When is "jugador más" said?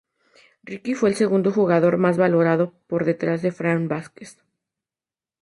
1.51-2.17